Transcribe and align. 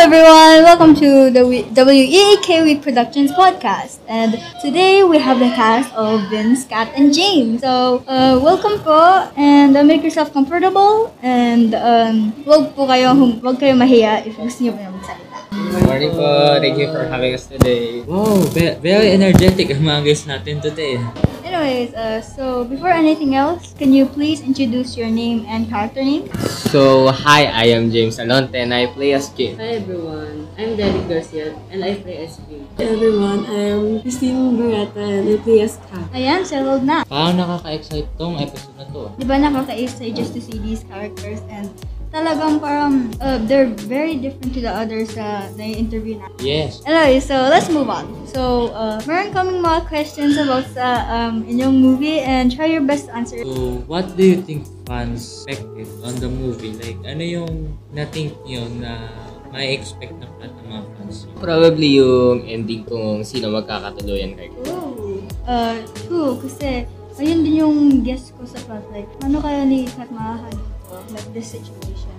everyone, 0.00 0.64
welcome 0.64 0.94
to 0.94 1.28
the 1.30 1.40
WEAK 1.44 2.64
Week 2.64 2.80
Productions 2.80 3.30
podcast. 3.32 3.98
And 4.08 4.40
today 4.62 5.04
we 5.04 5.18
have 5.18 5.38
the 5.38 5.52
cast 5.52 5.92
of 5.92 6.22
Vince, 6.30 6.64
Kat, 6.64 6.90
and 6.96 7.12
James. 7.12 7.60
So, 7.60 8.02
uh, 8.08 8.40
welcome 8.42 8.80
po 8.80 9.28
and 9.36 9.76
uh, 9.76 9.84
make 9.84 10.02
yourself 10.02 10.32
comfortable 10.32 11.12
and 11.20 11.74
um, 11.74 12.32
wag 12.48 12.72
po 12.72 12.88
kayo, 12.88 13.12
hum- 13.12 13.44
wag 13.44 13.60
kayo 13.60 13.76
mahiya 13.76 14.24
if 14.24 14.40
gusto 14.40 14.64
niyo 14.64 14.72
po 14.72 14.80
na 14.80 14.88
magsalita. 14.88 15.29
Good 15.50 15.82
morning 15.82 16.14
po. 16.14 16.62
Thank 16.62 16.78
you 16.78 16.88
for 16.94 17.02
having 17.10 17.34
us 17.34 17.50
today. 17.50 18.06
Wow, 18.06 18.38
ve- 18.54 18.78
very 18.78 19.10
energetic 19.10 19.74
ang 19.74 19.82
mga 19.82 20.00
guys 20.06 20.22
natin 20.22 20.62
today. 20.62 20.94
Anyways, 21.42 21.90
uh, 21.98 22.22
so 22.22 22.62
before 22.62 22.94
anything 22.94 23.34
else, 23.34 23.74
can 23.74 23.90
you 23.90 24.06
please 24.06 24.38
introduce 24.46 24.94
your 24.94 25.10
name 25.10 25.42
and 25.50 25.66
character 25.66 26.06
name? 26.06 26.30
So, 26.70 27.10
hi, 27.10 27.50
I 27.50 27.74
am 27.74 27.90
James 27.90 28.22
Alonte 28.22 28.54
and 28.54 28.70
I 28.70 28.86
play 28.94 29.10
as 29.10 29.34
Jim. 29.34 29.58
Hi 29.58 29.82
everyone, 29.82 30.46
I'm 30.54 30.78
Derek 30.78 31.10
Garcia 31.10 31.50
and 31.74 31.82
I 31.82 31.98
play 31.98 32.30
as 32.30 32.38
Pink. 32.46 32.70
Hi 32.78 32.86
everyone, 32.86 33.42
I'm 33.50 33.98
Christine 34.06 34.54
Barreta 34.54 35.02
and 35.02 35.26
I 35.26 35.36
play 35.42 35.66
as 35.66 35.82
Kat. 35.90 36.06
Ayan, 36.14 36.46
settled 36.46 36.86
na. 36.86 37.02
Parang 37.02 37.34
nakaka-excite 37.34 38.06
tong 38.14 38.38
episode 38.38 38.78
na 38.78 38.86
to. 38.94 39.10
Di 39.18 39.26
ba 39.26 39.34
nakaka-excite 39.34 40.14
just 40.14 40.30
to 40.30 40.40
see 40.40 40.62
these 40.62 40.86
characters 40.86 41.42
and 41.50 41.66
talagang 42.10 42.58
parang 42.58 43.06
uh, 43.22 43.38
they're 43.46 43.70
very 43.86 44.18
different 44.18 44.50
to 44.50 44.60
the 44.60 44.70
others 44.70 45.14
sa 45.14 45.46
na-interview 45.54 46.18
na. 46.18 46.26
Yes. 46.42 46.82
Anyway, 46.82 47.22
so 47.22 47.38
let's 47.46 47.70
move 47.70 47.86
on. 47.86 48.10
So, 48.26 48.74
uh, 48.74 48.98
meron 49.06 49.30
kaming 49.30 49.62
mga 49.62 49.86
questions 49.86 50.34
about 50.34 50.66
sa 50.74 51.06
um, 51.06 51.46
inyong 51.46 51.78
movie 51.78 52.18
and 52.18 52.50
try 52.50 52.66
your 52.66 52.82
best 52.82 53.06
to 53.06 53.14
answer. 53.14 53.38
So, 53.46 53.86
what 53.86 54.18
do 54.18 54.26
you 54.26 54.42
think 54.42 54.66
fans 54.90 55.46
expected 55.46 55.86
on 56.02 56.18
the 56.18 56.26
movie? 56.26 56.74
Like, 56.74 56.98
ano 57.06 57.22
yung 57.22 57.52
na-think 57.94 58.34
nyo 58.42 58.66
na 58.82 59.06
may 59.54 59.74
expect 59.74 60.14
na 60.18 60.26
plot 60.34 60.50
ng 60.50 60.66
mga 60.66 60.82
fans? 60.98 61.16
Probably 61.38 62.02
yung 62.02 62.42
ending 62.42 62.82
kung 62.90 63.22
sino 63.22 63.54
magkakatuluyan 63.54 64.34
kay 64.34 64.50
Ooh. 64.66 65.22
Uh, 65.46 65.82
true, 66.06 66.38
kasi 66.42 66.86
ayun 67.22 67.42
din 67.46 67.62
yung 67.62 68.02
guess 68.02 68.34
ko 68.34 68.42
sa 68.42 68.58
plot. 68.66 68.82
Like, 68.90 69.10
ano 69.22 69.38
kaya 69.38 69.62
ni 69.62 69.86
Kat 69.86 70.10
makakano 70.10 70.79
ko? 70.90 70.98
Like, 71.14 71.30
this 71.30 71.54
situation. 71.54 72.10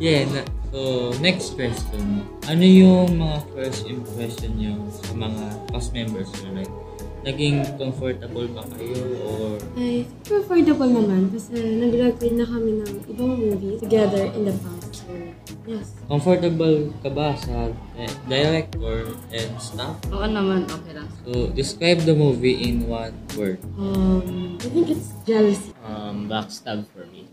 Yeah, 0.00 0.24
na, 0.32 0.40
so 0.72 1.12
next 1.20 1.52
question. 1.54 2.24
Ano 2.48 2.64
yung 2.64 3.20
mga 3.20 3.38
first 3.52 3.84
impression 3.84 4.56
nyo 4.56 4.74
sa 4.90 5.12
mga 5.12 5.44
cast 5.70 5.92
members 5.92 6.32
nyo? 6.40 6.50
Like, 6.56 6.72
naging 7.24 7.64
comfortable 7.80 8.44
ba 8.52 8.62
kayo 8.76 9.00
or 9.24 9.56
I 9.80 10.04
think 10.04 10.28
comfortable 10.28 10.92
naman 10.92 11.32
kasi 11.32 11.56
nag-record 11.56 12.32
na 12.36 12.44
kami 12.44 12.84
ng 12.84 12.92
ibang 13.08 13.32
movie 13.40 13.80
together 13.80 14.28
in 14.36 14.44
the 14.44 14.54
past. 14.60 14.92
So, 14.92 15.12
yes. 15.64 15.96
comfortable 16.04 16.92
ka 17.00 17.08
ba 17.08 17.32
sa 17.40 17.72
eh, 17.96 18.12
director 18.28 19.08
and 19.32 19.50
staff? 19.56 19.96
Oo 20.12 20.28
naman, 20.28 20.68
okay 20.68 20.92
lang. 20.92 21.08
So, 21.24 21.48
describe 21.56 22.04
the 22.04 22.12
movie 22.12 22.68
in 22.68 22.84
one 22.92 23.16
word. 23.40 23.56
Um, 23.80 24.60
I 24.60 24.68
think 24.68 24.92
it's 24.92 25.16
jealousy. 25.24 25.72
Um, 25.80 26.28
backstab 26.28 26.84
for 26.92 27.08
me. 27.08 27.23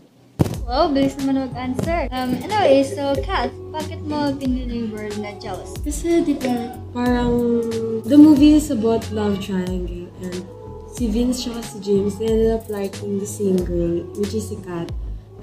Wow, 0.72 0.88
bilis 0.88 1.20
naman 1.20 1.52
mag-answer. 1.52 2.08
Um, 2.16 2.32
anyway, 2.40 2.80
so 2.80 3.12
Kat, 3.20 3.52
bakit 3.76 4.00
mo 4.08 4.32
pinili 4.32 4.80
yung 4.80 4.96
word 4.96 5.12
na 5.20 5.36
jealous? 5.36 5.76
Kasi 5.84 6.24
di 6.24 6.32
ba, 6.32 6.80
parang 6.96 7.60
the 8.08 8.16
movie 8.16 8.56
is 8.56 8.72
about 8.72 9.04
love 9.12 9.36
triangle 9.36 10.08
and 10.24 10.40
si 10.88 11.12
Vince 11.12 11.44
tsaka 11.44 11.60
si 11.60 11.76
James 11.84 12.16
they 12.16 12.24
ended 12.24 12.56
up 12.56 12.64
liking 12.72 13.20
the 13.20 13.28
same 13.28 13.60
girl 13.60 14.00
which 14.16 14.32
is 14.32 14.48
si 14.48 14.56
Kat. 14.64 14.88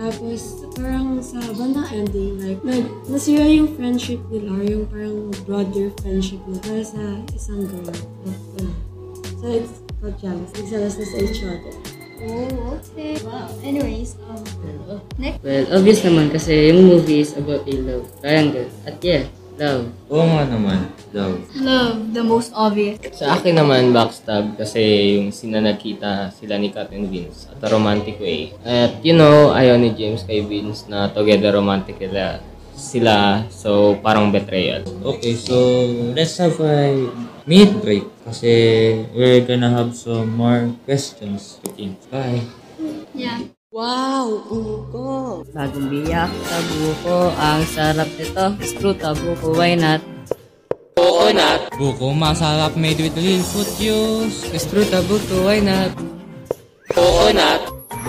Tapos 0.01 0.65
parang 0.73 1.21
sa 1.21 1.37
bandang 1.53 1.85
ending, 1.93 2.41
like, 2.41 2.57
nag, 2.65 2.89
nasira 3.05 3.45
yung 3.45 3.69
friendship 3.77 4.17
nila 4.33 4.65
yung 4.65 4.89
parang 4.89 5.29
brother 5.45 5.93
friendship 6.01 6.41
nila 6.49 6.57
para 6.65 6.81
sa 6.81 7.01
isang 7.37 7.69
girl. 7.69 7.93
So 9.37 9.45
it's 9.45 9.85
called 10.01 10.17
jealous. 10.17 10.49
Nagsalas 10.57 10.97
na 10.97 11.05
sa 11.05 11.17
each 11.21 11.45
other. 11.45 11.98
Oh, 12.19 12.75
okay. 12.75 13.15
Wow. 13.23 13.47
Anyways, 13.63 14.19
um, 14.27 14.43
next. 15.15 15.39
Well, 15.39 15.65
obvious 15.71 16.03
naman 16.03 16.27
kasi 16.35 16.75
yung 16.75 16.91
movie 16.91 17.23
is 17.23 17.31
about 17.39 17.63
a 17.63 17.75
love 17.79 18.07
triangle. 18.19 18.67
At 18.83 18.99
yeah, 18.99 19.23
love. 19.55 19.87
Oo 20.11 20.25
nga 20.27 20.43
naman, 20.47 20.91
love. 21.15 21.39
Love, 21.55 22.11
the 22.11 22.23
most 22.23 22.51
obvious. 22.51 22.99
Sa 23.15 23.39
akin 23.39 23.55
naman, 23.55 23.95
backstab 23.95 24.59
kasi 24.59 25.15
yung 25.19 25.31
sina 25.31 25.63
nagkita 25.63 26.35
sila 26.35 26.59
ni 26.59 26.71
Kat 26.75 26.91
and 26.91 27.07
Vince 27.07 27.47
at 27.51 27.59
a 27.63 27.69
romantic 27.71 28.19
way. 28.19 28.51
At 28.67 28.99
you 28.99 29.15
know, 29.15 29.55
ayaw 29.55 29.79
ni 29.79 29.95
James 29.95 30.27
kay 30.27 30.43
Vince 30.43 30.91
na 30.91 31.07
together 31.11 31.55
romantic 31.55 31.99
sila, 31.99 32.43
sila 32.79 33.43
so 33.51 33.99
parang 33.99 34.31
betrayal. 34.31 34.87
Okay, 35.03 35.35
so 35.35 35.83
let's 36.15 36.39
have 36.39 36.55
a 36.63 37.11
minute 37.43 37.75
break 37.83 38.07
kasi 38.23 38.51
we're 39.11 39.43
gonna 39.43 39.67
have 39.67 39.91
some 39.91 40.31
more 40.39 40.71
questions. 40.87 41.59
Okay, 41.67 41.91
bye. 42.07 42.39
Yeah. 43.11 43.43
Wow! 43.69 44.49
Ugo! 44.49 45.45
Bagong 45.53 45.93
biyak 45.93 46.31
sa 46.31 46.57
buko. 46.73 47.29
Ang 47.37 47.61
sarap 47.69 48.09
nito. 48.17 48.45
Spruta 48.65 49.13
buko, 49.13 49.53
why 49.53 49.77
not? 49.77 50.01
Buko 51.77 52.11
masarap 52.17 52.73
made 52.73 52.97
with 52.97 53.13
real 53.19 53.45
fruit 53.45 53.69
juice. 53.77 54.49
Spruta 54.57 55.05
buko, 55.05 55.45
why 55.45 55.61
not? 55.61 55.93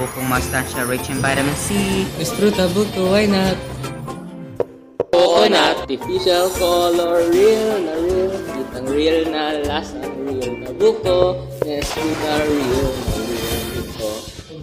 Bukong 0.01 0.33
mustache 0.33 0.81
rich 0.89 1.13
in 1.13 1.21
vitamin 1.21 1.53
C. 1.61 2.07
Spruta 2.25 2.65
buko, 2.73 3.13
why 3.13 3.29
not? 3.29 3.59
Artificial 5.11 6.47
color, 6.55 7.27
real 7.35 7.83
na 7.83 7.95
real. 7.99 8.31
Kitang 8.31 8.87
real 8.87 9.27
na 9.27 9.59
lasa, 9.67 9.99
real 10.23 10.63
na 10.63 10.71
buko. 10.71 11.35
Yes, 11.67 11.91
kita 11.99 12.47
real 12.47 12.95
na 12.95 13.17
real 13.27 13.59
buko. 13.75 14.09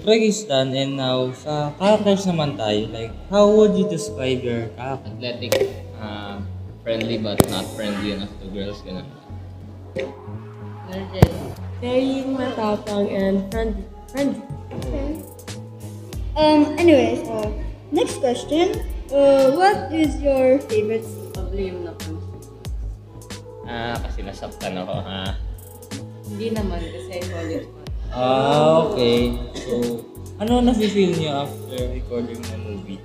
Is 0.08 0.48
done 0.48 0.72
and 0.72 0.96
now 0.96 1.36
sa 1.36 1.76
characters 1.76 2.24
naman 2.32 2.56
tayo. 2.56 2.88
Like, 2.96 3.12
how 3.28 3.52
would 3.52 3.76
you 3.76 3.92
describe 3.92 4.40
your 4.40 4.72
character? 4.80 5.12
Athletic, 5.20 5.52
uh, 6.00 6.40
friendly 6.80 7.20
but 7.20 7.44
not 7.52 7.68
friendly 7.76 8.16
enough 8.16 8.32
to 8.40 8.48
girls. 8.48 8.80
Ganun. 8.88 9.04
Very 11.84 12.24
matapang 12.24 13.12
and 13.12 13.44
friendly. 13.52 13.84
Friendly. 14.16 14.40
Um, 16.40 16.72
anyways, 16.80 17.28
uh, 17.28 17.52
next 17.92 18.24
question. 18.24 18.96
Uh, 19.08 19.56
what 19.56 19.88
is 19.96 20.20
your 20.20 20.60
favorite? 20.68 21.08
Probably 21.32 21.72
yung 21.72 21.88
napansin. 21.88 22.20
Ah, 23.64 23.96
kasi 24.04 24.20
nasaktan 24.20 24.76
ako, 24.76 25.00
ha? 25.00 25.32
Hindi 26.28 26.48
naman 26.52 26.80
kasi 26.84 27.24
college 27.32 27.68
pa. 27.72 27.82
Ah, 28.12 28.84
okay. 28.84 29.32
So, 29.56 30.04
ano 30.44 30.60
na-feel 30.60 31.16
niyo 31.16 31.48
after 31.48 31.88
recording 31.96 32.40
the 32.52 32.60
movie? 32.60 33.00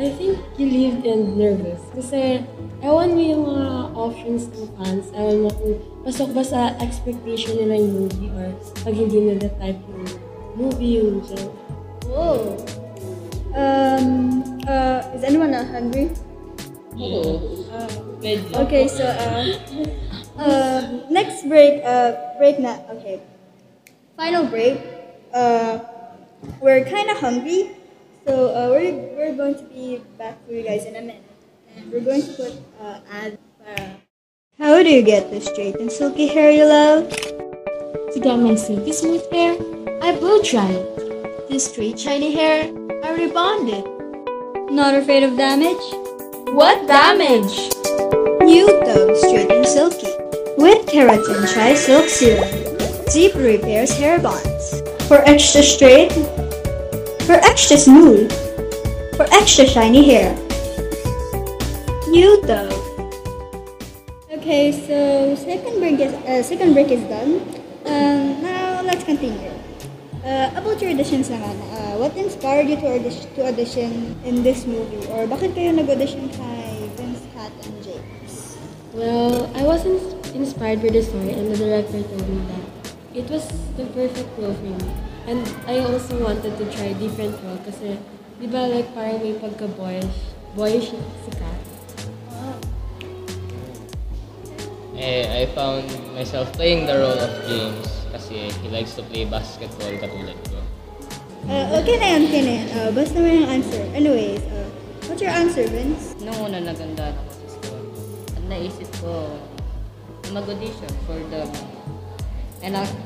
I 0.00 0.12
think 0.16 0.40
relieved 0.56 1.04
and 1.04 1.36
nervous. 1.36 1.80
Kasi, 1.92 2.44
ewan 2.80 3.16
mo 3.16 3.20
yung 3.20 3.44
mga 3.52 3.68
options 3.92 4.48
ng 4.48 4.68
fans. 4.80 5.12
Ewan 5.12 5.44
mo 5.44 5.48
kung 5.52 5.76
pasok 6.08 6.32
ba 6.32 6.40
sa 6.40 6.72
expectation 6.80 7.56
nila 7.60 7.80
yung 7.80 8.08
movie 8.08 8.32
or 8.32 8.48
pag 8.80 8.96
hindi 8.96 9.28
nila 9.28 9.52
type 9.60 9.80
yung 9.92 10.08
movie, 10.56 11.04
yung 11.04 11.20
joke. 11.20 11.52
Oh. 12.08 12.56
Um, 13.56 14.60
uh, 14.68 15.00
is 15.16 15.24
anyone 15.24 15.50
not 15.50 15.66
hungry? 15.72 16.12
Okay, 18.52 18.88
so, 18.88 19.04
uh, 19.04 19.56
uh, 20.36 21.00
next 21.08 21.48
break, 21.48 21.80
uh, 21.84 22.36
break 22.36 22.60
na, 22.60 22.76
okay. 22.92 23.20
Final 24.16 24.44
break. 24.44 24.80
Uh, 25.32 25.80
we're 26.60 26.84
kind 26.84 27.08
of 27.08 27.16
hungry, 27.16 27.76
so 28.26 28.52
uh, 28.52 28.68
we're, 28.68 28.92
we're 29.16 29.34
going 29.34 29.54
to 29.56 29.64
be 29.72 30.02
back 30.18 30.36
for 30.46 30.52
you 30.52 30.62
guys 30.62 30.84
in 30.84 30.96
a 30.96 31.00
minute. 31.00 31.24
And 31.76 31.90
we're 31.90 32.04
going 32.04 32.22
to 32.22 32.32
put 32.32 32.52
uh, 32.80 33.00
ads 33.10 33.38
para... 33.64 33.96
How 34.58 34.82
do 34.82 34.88
you 34.88 35.02
get 35.02 35.30
the 35.30 35.40
straight 35.40 35.76
and 35.76 35.90
silky 35.92 36.26
hair 36.26 36.50
you 36.50 36.64
love? 36.64 37.08
To 37.08 38.20
get 38.20 38.36
my 38.36 38.54
silky 38.54 38.92
smooth 38.92 39.24
hair, 39.32 39.56
I 40.00 40.16
blow 40.16 40.40
dry 40.42 40.68
it. 40.68 41.48
This 41.48 41.66
straight 41.72 42.00
shiny 42.00 42.32
hair, 42.32 42.72
I 43.16 43.18
rebond 43.18 43.68
it. 43.72 44.70
Not 44.70 44.94
afraid 44.94 45.22
of 45.22 45.38
damage? 45.38 45.84
What 46.52 46.86
damage? 46.86 47.56
New 48.44 48.66
Dove 48.84 49.16
Straight 49.16 49.50
and 49.50 49.66
Silky 49.66 50.12
with 50.58 50.84
Keratin 50.84 51.50
Tri 51.50 51.72
Silk 51.74 52.10
Serum. 52.10 52.44
Deep 53.10 53.34
repairs 53.36 53.96
hair 53.96 54.20
bonds. 54.20 54.82
For 55.08 55.24
extra 55.24 55.62
straight, 55.62 56.12
for 57.24 57.40
extra 57.40 57.78
smooth, 57.78 58.30
for 59.16 59.24
extra 59.32 59.64
shiny 59.64 60.04
hair. 60.04 60.36
New 62.08 62.42
Dove. 62.42 62.76
Okay, 64.30 64.72
so 64.72 65.34
second 65.36 65.80
break 65.80 66.00
is 66.00 66.12
uh, 66.12 66.42
second 66.42 66.74
break 66.74 66.90
is 66.90 67.00
done. 67.04 67.40
Um, 67.86 68.42
now 68.42 68.82
let's 68.82 69.04
continue. 69.04 69.56
Uh, 70.26 70.50
about 70.58 70.74
your 70.82 70.90
auditions 70.90 71.30
naman, 71.30 71.54
uh, 71.70 71.94
what 72.02 72.10
inspired 72.18 72.66
you 72.66 72.74
to 72.74 72.98
audition, 72.98 73.30
to 73.38 73.46
audition 73.46 74.10
in 74.26 74.42
this 74.42 74.66
movie? 74.66 75.06
Or 75.14 75.22
bakit 75.22 75.54
kayo 75.54 75.70
nag-audition 75.70 76.26
kay 76.34 76.90
Vince 76.98 77.22
Cat 77.30 77.54
and 77.62 77.78
Well, 78.90 79.46
I 79.54 79.62
was 79.62 79.86
ins- 79.86 80.18
inspired 80.34 80.82
by 80.82 80.90
the 80.90 81.06
story 81.06 81.30
and 81.30 81.46
the 81.46 81.54
director 81.54 82.02
told 82.02 82.26
me 82.26 82.42
that 82.50 82.66
it 83.14 83.30
was 83.30 83.46
the 83.78 83.86
perfect 83.94 84.26
role 84.34 84.50
for 84.50 84.66
me. 84.66 84.90
And 85.30 85.46
I 85.70 85.78
also 85.86 86.18
wanted 86.18 86.58
to 86.58 86.64
try 86.74 86.90
different 86.98 87.38
role 87.46 87.62
kasi 87.62 87.94
di 88.42 88.50
ba 88.50 88.66
like 88.66 88.90
parang 88.98 89.22
may 89.22 89.38
pagka-boyish, 89.38 90.34
boyish 90.58 90.90
si 91.22 91.30
Kat. 91.38 91.60
Eh, 94.98 95.22
I 95.22 95.46
found 95.54 95.86
myself 96.18 96.50
playing 96.58 96.90
the 96.90 96.98
role 96.98 97.14
of 97.14 97.30
James 97.46 98.05
kasi 98.16 98.48
he 98.64 98.68
likes 98.72 98.96
to 98.96 99.04
play 99.12 99.28
basketball 99.28 99.92
katulad 100.00 100.36
ko. 100.48 100.56
Uh, 101.46 101.78
okay 101.78 102.00
na 102.00 102.06
yan, 102.16 102.20
okay 102.24 102.42
na 102.42 102.52
yan. 102.58 102.66
Uh, 102.72 102.90
basta 102.96 103.16
may 103.20 103.44
yung 103.44 103.50
answer. 103.52 103.84
Anyways, 103.92 104.42
uh, 104.50 104.66
what's 105.06 105.20
your 105.20 105.30
answer, 105.36 105.68
Vince? 105.68 106.16
Nung 106.24 106.34
una 106.40 106.58
naganda 106.64 107.12
ako 107.12 107.20
sa 107.28 107.46
school, 107.52 107.84
at 108.32 108.42
naisip 108.48 108.88
ko 109.04 109.36
mag-audition 110.32 110.90
for 111.04 111.20
the 111.28 111.44
and 112.64 112.74
un- 112.74 112.98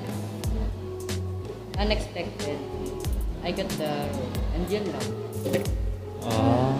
unexpected, 1.77 2.57
I 3.43 3.51
got 3.51 3.69
the 3.77 3.91
role. 4.15 4.33
And 4.55 4.65
yun 4.71 4.87
lang. 4.89 5.07
Ah. 6.25 6.73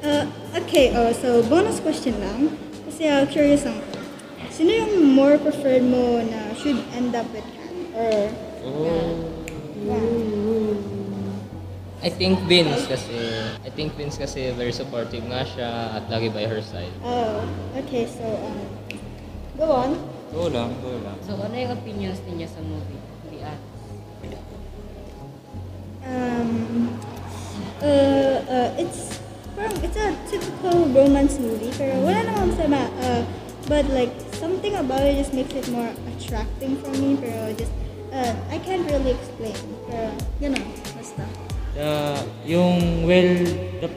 Uh, 0.00 0.24
okay, 0.60 0.92
oh, 0.94 1.10
so 1.16 1.40
bonus 1.48 1.80
question 1.80 2.14
lang. 2.20 2.52
Kasi 2.86 3.10
uh, 3.10 3.24
curious 3.26 3.64
lang. 3.66 3.80
Sino 4.60 4.76
yung 4.76 5.16
more 5.16 5.40
preferred 5.40 5.80
mo 5.80 6.20
na 6.20 6.52
should 6.52 6.76
end 6.92 7.16
up 7.16 7.24
with 7.32 7.48
Kat? 7.48 7.72
Or, 7.96 8.28
yeah. 9.88 10.20
I 12.04 12.12
think 12.12 12.44
Vince 12.44 12.84
kasi 12.84 13.40
I 13.64 13.72
think 13.72 13.96
Vince 13.96 14.20
kasi 14.20 14.52
very 14.52 14.76
supportive 14.76 15.24
nga 15.32 15.48
siya 15.48 15.96
at 15.96 16.12
lagi 16.12 16.28
by 16.28 16.44
her 16.44 16.60
side. 16.60 16.92
Oh, 17.00 17.40
okay, 17.72 18.04
so, 18.04 18.20
um, 18.20 18.60
go 19.56 19.72
on. 19.72 19.96
Go 20.28 20.52
lang, 20.52 20.76
go 20.84 20.92
lang. 21.08 21.16
So, 21.24 21.40
ano 21.40 21.56
yung 21.56 21.72
opinions 21.80 22.20
ninyo 22.28 22.44
sa 22.44 22.60
movie? 22.60 23.00
Be 23.32 23.40
honest. 23.40 23.64
Um, 26.04 27.00
uh, 27.80 28.36
uh, 28.44 28.68
it's 28.76 29.24
parang 29.56 29.72
it's 29.80 29.96
a 29.96 30.12
typical 30.28 30.84
romance 30.92 31.40
movie 31.40 31.72
pero 31.80 31.96
wala 32.04 32.28
namang 32.28 32.52
sama 32.60 32.88
uh, 33.08 33.24
but 33.64 33.88
like 33.96 34.12
something 34.40 34.74
about 34.80 35.04
it 35.04 35.20
just 35.20 35.36
makes 35.36 35.52
it 35.52 35.68
more 35.68 35.92
attracting 36.16 36.80
for 36.80 36.88
me 36.96 37.20
pero 37.20 37.52
just 37.60 37.72
uh, 38.08 38.32
I 38.48 38.56
can't 38.64 38.88
really 38.88 39.12
explain 39.12 39.56
pero 39.84 40.08
you 40.40 40.48
know 40.48 40.64
basta 40.96 41.28
The, 41.70 42.18
yung, 42.50 43.06
well, 43.06 43.30
the, 43.78 43.88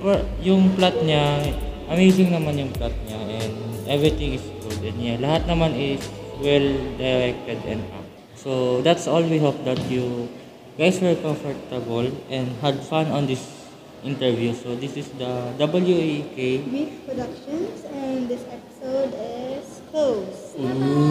yung 0.45 0.77
plot 0.77 0.93
niya, 1.01 1.41
amazing 1.89 2.29
naman 2.29 2.53
yung 2.53 2.69
plot 2.69 2.93
niya 3.09 3.17
and 3.17 3.53
everything 3.89 4.37
is 4.37 4.45
good. 4.61 4.77
And 4.85 4.97
yeah, 5.01 5.17
lahat 5.17 5.49
naman 5.49 5.73
is 5.73 6.05
well 6.37 6.69
directed 7.01 7.65
and 7.65 7.81
up. 7.97 8.05
So 8.37 8.85
that's 8.85 9.09
all 9.09 9.25
we 9.25 9.41
hope 9.41 9.57
that 9.65 9.81
you 9.89 10.29
guys 10.77 11.01
were 11.01 11.17
comfortable 11.17 12.05
and 12.29 12.53
had 12.61 12.77
fun 12.85 13.09
on 13.09 13.25
this 13.25 13.41
interview. 14.05 14.53
So 14.53 14.77
this 14.77 14.93
is 14.93 15.09
the 15.17 15.57
WAK 15.57 16.37
Beef 16.69 16.93
Productions 17.09 17.89
and 17.89 18.29
this 18.29 18.45
episode 18.53 19.17
is 19.17 19.42
close. 19.93 20.55
Ooh. 20.57 21.02